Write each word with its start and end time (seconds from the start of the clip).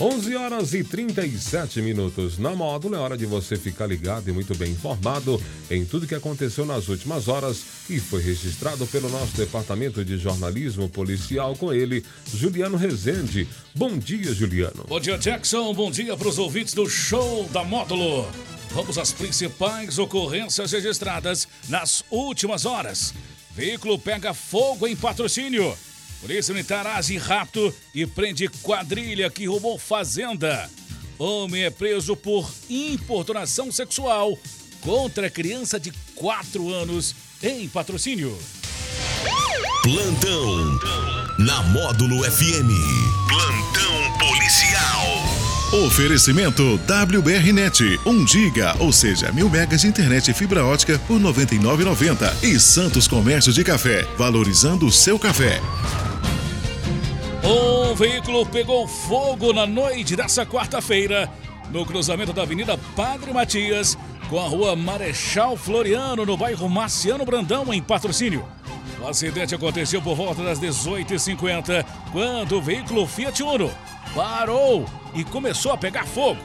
11 0.00 0.36
horas 0.36 0.74
e 0.74 0.84
37 0.84 1.82
minutos. 1.82 2.38
Na 2.38 2.54
módulo 2.54 2.94
é 2.94 2.98
hora 2.98 3.18
de 3.18 3.26
você 3.26 3.56
ficar 3.56 3.86
ligado 3.86 4.28
e 4.28 4.32
muito 4.32 4.54
bem 4.54 4.70
informado 4.70 5.42
em 5.68 5.84
tudo 5.84 6.06
que 6.06 6.14
aconteceu 6.14 6.64
nas 6.64 6.88
últimas 6.88 7.26
horas 7.26 7.64
e 7.90 7.98
foi 7.98 8.22
registrado 8.22 8.86
pelo 8.86 9.08
nosso 9.08 9.36
departamento 9.36 10.04
de 10.04 10.16
jornalismo 10.16 10.88
policial 10.88 11.56
com 11.56 11.72
ele, 11.72 12.04
Juliano 12.32 12.76
Rezende. 12.76 13.48
Bom 13.74 13.98
dia, 13.98 14.32
Juliano. 14.32 14.84
Bom 14.86 15.00
dia, 15.00 15.18
Jackson. 15.18 15.74
Bom 15.74 15.90
dia 15.90 16.16
para 16.16 16.28
os 16.28 16.38
ouvintes 16.38 16.74
do 16.74 16.88
show 16.88 17.48
da 17.52 17.64
módulo. 17.64 18.24
Vamos 18.70 18.98
às 18.98 19.10
principais 19.10 19.98
ocorrências 19.98 20.70
registradas 20.70 21.48
nas 21.68 22.04
últimas 22.08 22.64
horas. 22.66 23.12
Veículo 23.50 23.98
pega 23.98 24.32
fogo 24.32 24.86
em 24.86 24.94
patrocínio. 24.94 25.76
Polícia 26.20 26.52
Militar 26.52 26.86
age 26.86 27.16
rapto 27.16 27.72
e 27.94 28.04
prende 28.06 28.48
quadrilha 28.62 29.30
que 29.30 29.46
roubou 29.46 29.78
fazenda. 29.78 30.68
Homem 31.18 31.64
é 31.64 31.70
preso 31.70 32.16
por 32.16 32.50
importunação 32.68 33.70
sexual 33.70 34.38
contra 34.80 35.30
criança 35.30 35.78
de 35.78 35.92
4 36.14 36.72
anos 36.72 37.14
em 37.42 37.68
patrocínio. 37.68 38.36
Plantão 39.82 40.78
na 41.38 41.62
Módulo 41.62 42.24
FM. 42.24 42.70
Plantão 43.28 44.18
policial. 44.18 45.38
Oferecimento 45.86 46.80
WBRnet, 46.86 48.00
1 48.06 48.26
giga, 48.26 48.74
ou 48.78 48.92
seja, 48.92 49.30
mil 49.32 49.50
megas 49.50 49.82
de 49.82 49.86
internet 49.86 50.30
e 50.30 50.34
fibra 50.34 50.64
ótica 50.64 50.98
por 51.06 51.20
99,90 51.20 52.42
e 52.42 52.58
Santos 52.58 53.06
Comércio 53.06 53.52
de 53.52 53.62
Café, 53.62 54.02
valorizando 54.16 54.86
o 54.86 54.92
seu 54.92 55.18
café. 55.18 55.60
Um 57.44 57.94
veículo 57.94 58.44
pegou 58.46 58.86
fogo 58.86 59.52
na 59.52 59.66
noite 59.66 60.16
dessa 60.16 60.44
quarta-feira 60.44 61.30
no 61.70 61.84
cruzamento 61.84 62.32
da 62.32 62.42
Avenida 62.42 62.78
Padre 62.96 63.32
Matias 63.32 63.96
com 64.28 64.38
a 64.38 64.46
Rua 64.46 64.76
Marechal 64.76 65.56
Floriano, 65.56 66.26
no 66.26 66.36
bairro 66.36 66.68
Marciano 66.68 67.24
Brandão, 67.24 67.72
em 67.72 67.82
patrocínio. 67.82 68.46
O 69.00 69.06
acidente 69.06 69.54
aconteceu 69.54 70.02
por 70.02 70.16
volta 70.16 70.42
das 70.42 70.60
18h50, 70.60 71.84
quando 72.12 72.58
o 72.58 72.62
veículo 72.62 73.06
Fiat 73.06 73.42
Uno 73.42 73.70
parou 74.14 74.84
e 75.14 75.24
começou 75.24 75.72
a 75.72 75.78
pegar 75.78 76.04
fogo. 76.04 76.40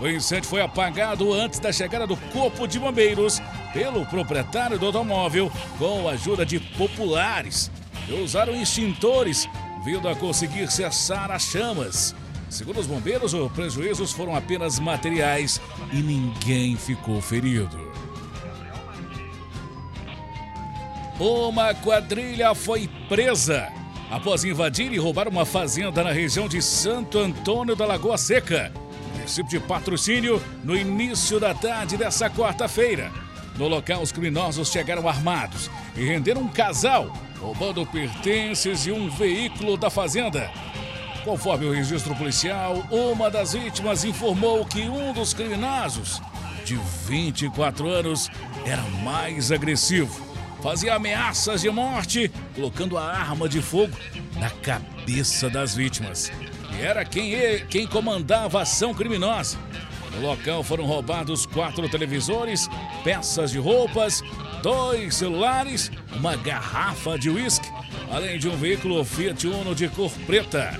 O 0.00 0.06
incêndio 0.06 0.48
foi 0.48 0.60
apagado 0.60 1.32
antes 1.32 1.58
da 1.58 1.72
chegada 1.72 2.06
do 2.06 2.16
Corpo 2.16 2.66
de 2.66 2.78
Bombeiros 2.78 3.42
pelo 3.72 4.04
proprietário 4.06 4.78
do 4.78 4.86
automóvel 4.86 5.50
com 5.78 6.08
a 6.08 6.12
ajuda 6.12 6.44
de 6.44 6.60
populares 6.60 7.70
que 8.06 8.12
usaram 8.12 8.54
extintores 8.54 9.48
vindo 9.86 10.08
a 10.08 10.16
conseguir 10.16 10.68
cessar 10.68 11.30
as 11.30 11.42
chamas. 11.42 12.12
Segundo 12.50 12.80
os 12.80 12.88
bombeiros, 12.88 13.32
os 13.34 13.52
prejuízos 13.52 14.10
foram 14.10 14.34
apenas 14.34 14.80
materiais 14.80 15.60
e 15.92 16.02
ninguém 16.02 16.76
ficou 16.76 17.22
ferido. 17.22 17.78
Uma 21.20 21.72
quadrilha 21.72 22.52
foi 22.52 22.90
presa 23.08 23.72
após 24.10 24.42
invadir 24.42 24.92
e 24.92 24.98
roubar 24.98 25.28
uma 25.28 25.46
fazenda 25.46 26.02
na 26.02 26.10
região 26.10 26.48
de 26.48 26.60
Santo 26.60 27.20
Antônio 27.20 27.76
da 27.76 27.86
Lagoa 27.86 28.18
Seca, 28.18 28.72
município 29.14 29.50
de 29.50 29.60
patrocínio, 29.60 30.42
no 30.64 30.76
início 30.76 31.38
da 31.38 31.54
tarde 31.54 31.96
dessa 31.96 32.28
quarta-feira. 32.28 33.12
No 33.56 33.68
local, 33.68 34.02
os 34.02 34.10
criminosos 34.10 34.68
chegaram 34.68 35.08
armados 35.08 35.70
e 35.96 36.04
renderam 36.04 36.40
um 36.42 36.48
casal 36.48 37.12
roubando 37.40 37.86
pertences 37.86 38.86
e 38.86 38.92
um 38.92 39.08
veículo 39.08 39.76
da 39.76 39.90
fazenda. 39.90 40.50
Conforme 41.24 41.66
o 41.66 41.72
registro 41.72 42.14
policial, 42.14 42.86
uma 42.90 43.30
das 43.30 43.52
vítimas 43.52 44.04
informou 44.04 44.64
que 44.64 44.82
um 44.82 45.12
dos 45.12 45.34
criminosos, 45.34 46.22
de 46.64 46.76
24 47.06 47.88
anos, 47.88 48.30
era 48.64 48.82
mais 49.02 49.50
agressivo. 49.50 50.24
Fazia 50.62 50.94
ameaças 50.94 51.60
de 51.60 51.70
morte, 51.70 52.30
colocando 52.54 52.96
a 52.96 53.04
arma 53.04 53.48
de 53.48 53.60
fogo 53.60 53.96
na 54.36 54.50
cabeça 54.50 55.50
das 55.50 55.74
vítimas. 55.74 56.30
E 56.76 56.80
era 56.80 57.04
quem, 57.04 57.34
quem 57.68 57.86
comandava 57.86 58.60
a 58.60 58.62
ação 58.62 58.94
criminosa. 58.94 59.58
No 60.14 60.28
local 60.28 60.62
foram 60.62 60.86
roubados 60.86 61.44
quatro 61.44 61.88
televisores, 61.88 62.68
peças 63.04 63.50
de 63.50 63.58
roupas, 63.58 64.22
dois 64.62 65.16
celulares, 65.16 65.90
uma 66.16 66.36
garrafa 66.36 67.18
de 67.18 67.30
uísque, 67.30 67.68
além 68.10 68.38
de 68.38 68.48
um 68.48 68.56
veículo 68.56 69.04
Fiat 69.04 69.46
Uno 69.46 69.74
de 69.74 69.88
cor 69.88 70.10
preta. 70.26 70.78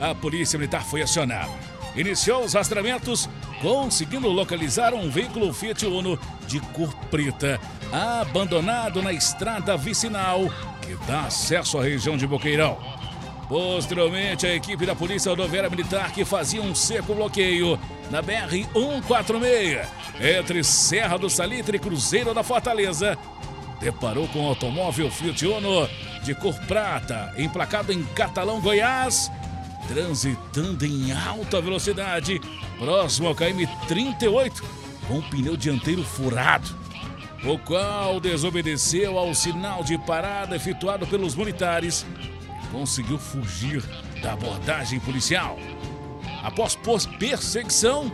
A 0.00 0.14
polícia 0.14 0.58
militar 0.58 0.84
foi 0.84 1.02
acionada. 1.02 1.52
Iniciou 1.94 2.44
os 2.44 2.52
rastreamentos, 2.52 3.28
conseguindo 3.62 4.28
localizar 4.28 4.92
um 4.92 5.10
veículo 5.10 5.52
Fiat 5.52 5.86
Uno 5.86 6.18
de 6.46 6.60
cor 6.60 6.94
preta, 7.10 7.60
abandonado 7.92 9.02
na 9.02 9.12
estrada 9.12 9.76
vicinal 9.76 10.40
que 10.82 10.94
dá 11.06 11.22
acesso 11.22 11.78
à 11.78 11.82
região 11.82 12.16
de 12.16 12.26
Boqueirão. 12.26 12.78
Posteriormente, 13.48 14.46
a 14.46 14.54
equipe 14.54 14.84
da 14.84 14.94
Polícia 14.94 15.30
Rodoviária 15.30 15.70
Militar 15.70 16.12
que 16.12 16.24
fazia 16.24 16.60
um 16.60 16.74
seco 16.74 17.14
bloqueio 17.14 17.78
na 18.10 18.22
BR-146, 18.22 19.86
entre 20.20 20.62
Serra 20.64 21.18
do 21.18 21.28
Salitre 21.28 21.76
e 21.76 21.80
Cruzeiro 21.80 22.32
da 22.32 22.42
Fortaleza, 22.42 23.18
deparou 23.80 24.28
com 24.28 24.40
um 24.40 24.48
automóvel 24.48 25.10
Fiat 25.10 25.46
Uno 25.46 25.88
de 26.22 26.34
cor 26.34 26.54
prata, 26.66 27.32
emplacado 27.36 27.92
em 27.92 28.02
Catalão, 28.02 28.60
Goiás, 28.60 29.30
transitando 29.88 30.84
em 30.84 31.12
alta 31.12 31.60
velocidade, 31.60 32.40
próximo 32.78 33.28
ao 33.28 33.34
KM 33.34 33.66
38, 33.86 34.64
com 35.06 35.18
o 35.18 35.22
pneu 35.22 35.56
dianteiro 35.56 36.02
furado, 36.02 36.68
o 37.44 37.58
qual 37.58 38.18
desobedeceu 38.18 39.18
ao 39.18 39.34
sinal 39.34 39.84
de 39.84 39.96
parada 39.98 40.56
efetuado 40.56 41.06
pelos 41.06 41.34
militares 41.34 42.04
e 42.64 42.66
conseguiu 42.68 43.18
fugir 43.18 43.82
da 44.20 44.32
abordagem 44.32 44.98
policial. 44.98 45.56
Após 46.46 46.76
perseguição, 47.18 48.12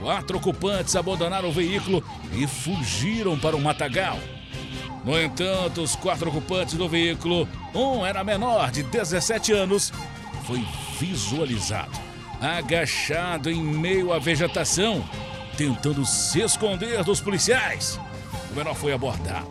quatro 0.00 0.38
ocupantes 0.38 0.96
abandonaram 0.96 1.50
o 1.50 1.52
veículo 1.52 2.02
e 2.32 2.46
fugiram 2.46 3.38
para 3.38 3.54
o 3.54 3.60
matagal. 3.60 4.18
No 5.04 5.20
entanto, 5.20 5.82
os 5.82 5.94
quatro 5.94 6.30
ocupantes 6.30 6.74
do 6.74 6.88
veículo, 6.88 7.46
um 7.74 8.04
era 8.04 8.24
menor 8.24 8.70
de 8.70 8.82
17 8.82 9.52
anos, 9.52 9.92
foi 10.46 10.64
visualizado 10.98 12.06
agachado 12.40 13.50
em 13.50 13.62
meio 13.62 14.10
à 14.10 14.18
vegetação, 14.18 15.04
tentando 15.56 16.04
se 16.04 16.40
esconder 16.40 17.02
dos 17.04 17.20
policiais. 17.20 18.00
O 18.50 18.54
menor 18.54 18.74
foi 18.74 18.92
abordado 18.92 19.48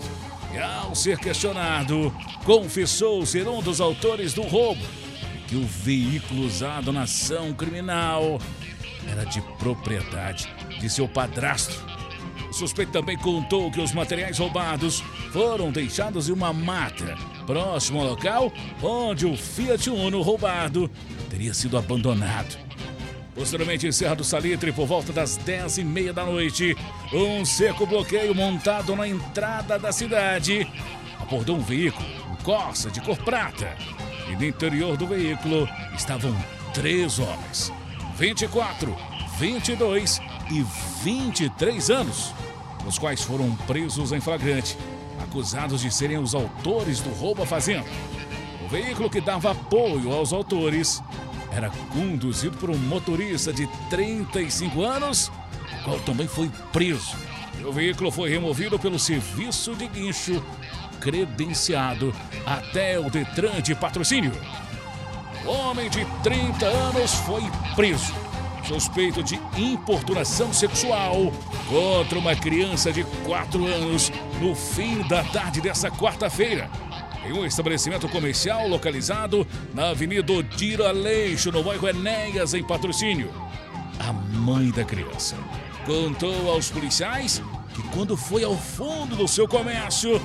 e, 0.52 0.58
ao 0.58 0.96
ser 0.96 1.20
questionado, 1.20 2.12
confessou 2.44 3.24
ser 3.26 3.48
um 3.48 3.62
dos 3.62 3.80
autores 3.80 4.34
do 4.34 4.42
roubo 4.42 4.84
que 5.48 5.56
o 5.56 5.66
veículo 5.66 6.46
usado 6.46 6.92
na 6.92 7.04
ação 7.04 7.54
criminal 7.54 8.40
era 9.10 9.24
de 9.24 9.42
propriedade 9.58 10.48
de 10.80 10.90
seu 10.90 11.08
padrasto. 11.08 11.84
O 12.50 12.54
suspeito 12.54 12.92
também 12.92 13.18
contou 13.18 13.72
que 13.72 13.82
os 13.82 13.92
materiais 13.92 14.38
roubados 14.38 15.02
foram 15.32 15.72
deixados 15.72 16.30
em 16.30 16.32
uma 16.32 16.54
mata 16.54 17.16
próximo 17.46 18.00
ao 18.00 18.08
local 18.08 18.52
onde 18.82 19.26
o 19.26 19.36
Fiat 19.36 19.90
Uno 19.90 20.22
roubado 20.22 20.90
teria 21.30 21.54
sido 21.54 21.78
abandonado. 21.78 22.58
Posteriormente, 23.36 23.86
em 23.86 23.92
Serra 23.92 24.16
do 24.16 24.24
Salitre, 24.24 24.72
por 24.72 24.88
volta 24.88 25.12
das 25.12 25.36
10 25.36 25.80
e 25.80 25.84
meia 25.84 26.14
da 26.14 26.24
noite, 26.24 26.76
um 27.14 27.44
seco 27.44 27.86
bloqueio 27.86 28.34
montado 28.34 28.96
na 28.96 29.06
entrada 29.06 29.78
da 29.78 29.92
cidade 29.92 30.66
abordou 31.26 31.58
um 31.58 31.62
veículo, 31.62 32.08
um 32.32 32.36
Corsa 32.44 32.92
de 32.92 33.02
cor 33.02 33.18
prata, 33.18 33.76
e 34.30 34.36
no 34.36 34.46
interior 34.46 34.98
do 34.98 35.08
veículo 35.08 35.68
estavam 35.96 36.36
três 36.74 37.20
homens: 37.20 37.72
24, 38.18 38.96
22 39.38 40.22
e 40.52 40.66
23 41.04 41.90
anos, 41.90 42.34
os 42.86 42.98
quais 42.98 43.24
foram 43.24 43.56
presos 43.68 44.12
em 44.12 44.22
flagrante, 44.22 44.78
acusados 45.24 45.82
de 45.82 45.92
serem 45.94 46.18
os 46.18 46.34
autores 46.34 47.00
do 47.00 47.10
roubo 47.12 47.44
à 47.44 47.46
fazenda. 47.46 47.86
O 48.66 48.68
veículo 48.68 49.10
que 49.10 49.22
dava 49.22 49.52
apoio 49.52 50.12
aos 50.12 50.34
autores 50.34 51.02
era 51.52 51.70
conduzido 51.94 52.58
por 52.58 52.70
um 52.70 52.78
motorista 52.78 53.54
de 53.54 53.68
35 53.90 54.82
anos, 54.84 55.32
o 55.80 55.84
qual 55.84 56.00
também 56.00 56.28
foi 56.28 56.50
preso. 56.74 57.16
O 57.64 57.72
veículo 57.72 58.12
foi 58.12 58.30
removido 58.30 58.78
pelo 58.78 59.00
serviço 59.00 59.74
de 59.76 59.88
guincho 59.88 60.44
credenciado 61.00 62.14
até 62.46 63.00
o 63.00 63.10
Detran 63.10 63.62
de 63.62 63.76
patrocínio. 63.76 64.32
O 65.46 65.50
homem 65.50 65.90
de 65.90 66.04
30 66.24 66.66
anos 66.66 67.14
foi 67.14 67.44
preso, 67.76 68.14
suspeito 68.68 69.22
de 69.22 69.40
importunação 69.58 70.52
sexual 70.52 71.32
contra 71.70 72.18
uma 72.18 72.36
criança 72.36 72.92
de 72.92 73.04
4 73.26 73.64
anos 73.66 74.12
no 74.42 74.56
fim 74.56 75.02
da 75.08 75.24
tarde 75.24 75.62
dessa 75.62 75.92
quarta-feira. 75.92 76.70
em 77.26 77.34
um 77.34 77.46
estabelecimento 77.46 78.08
comercial 78.08 78.68
localizado 78.68 79.48
na 79.74 79.90
Avenida 79.90 80.32
Odir 80.32 80.80
Aleixo, 80.82 81.52
no 81.52 81.64
bairro 81.64 81.88
Enéas, 81.88 82.54
em 82.54 82.64
patrocínio. 82.64 83.32
A 84.00 84.14
mãe 84.14 84.70
da 84.70 84.84
criança 84.84 85.36
contou 85.86 86.52
aos 86.52 86.70
policiais 86.70 87.42
que 87.74 87.82
quando 87.90 88.16
foi 88.16 88.44
ao 88.44 88.56
fundo 88.56 89.16
do 89.16 89.28
seu 89.28 89.48
comércio, 89.48 90.22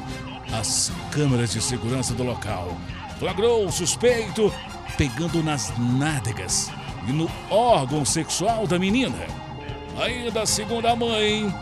as 0.52 0.91
câmeras 1.11 1.52
de 1.52 1.61
segurança 1.61 2.14
do 2.14 2.23
local 2.23 2.76
flagrou 3.19 3.67
o 3.67 3.73
suspeito 3.73 4.52
pegando 4.97 5.43
nas 5.43 5.73
nádegas 5.79 6.70
e 7.08 7.12
no 7.12 7.31
órgão 7.50 8.05
sexual 8.05 8.67
da 8.67 8.79
menina. 8.79 9.26
Ainda 9.99 10.43
a 10.43 10.47
mãe, 10.97 11.52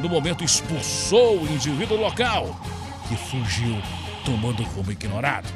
no 0.00 0.08
momento 0.08 0.44
expulsou 0.44 1.40
o 1.40 1.48
indivíduo 1.48 1.98
local, 1.98 2.58
que 3.08 3.16
fugiu 3.16 3.76
tomando 4.24 4.62
rumo 4.62 4.90
ignorado. 4.90 5.48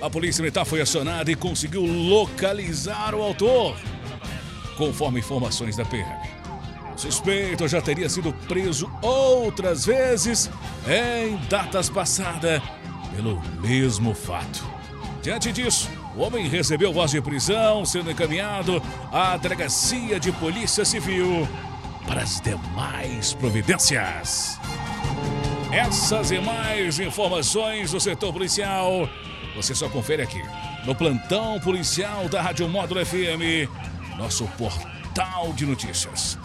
A 0.00 0.08
polícia 0.08 0.42
militar 0.42 0.64
foi 0.64 0.80
acionada 0.80 1.30
e 1.30 1.34
conseguiu 1.34 1.84
localizar 1.84 3.14
o 3.14 3.22
autor. 3.22 3.76
Conforme 4.76 5.18
informações 5.18 5.76
da 5.76 5.84
o 5.84 6.17
suspeito 7.00 7.68
já 7.68 7.80
teria 7.80 8.08
sido 8.08 8.32
preso 8.46 8.90
outras 9.02 9.86
vezes 9.86 10.50
em 10.86 11.36
datas 11.48 11.88
passadas 11.88 12.62
pelo 13.14 13.40
mesmo 13.60 14.14
fato. 14.14 14.66
Diante 15.22 15.52
disso, 15.52 15.88
o 16.16 16.20
homem 16.20 16.48
recebeu 16.48 16.92
voz 16.92 17.10
de 17.10 17.20
prisão, 17.20 17.84
sendo 17.84 18.10
encaminhado 18.10 18.82
à 19.12 19.36
delegacia 19.36 20.18
de 20.18 20.32
polícia 20.32 20.84
civil 20.84 21.46
para 22.06 22.22
as 22.22 22.40
demais 22.40 23.34
providências. 23.34 24.58
Essas 25.72 26.30
e 26.30 26.40
mais 26.40 26.98
informações 26.98 27.92
do 27.92 28.00
setor 28.00 28.32
policial 28.32 29.08
você 29.58 29.74
só 29.74 29.88
confere 29.88 30.22
aqui 30.22 30.40
no 30.84 30.94
plantão 30.94 31.58
policial 31.58 32.28
da 32.28 32.40
Rádio 32.40 32.68
Módulo 32.68 33.04
FM, 33.04 33.68
nosso 34.16 34.46
portal 34.56 35.52
de 35.52 35.66
notícias. 35.66 36.38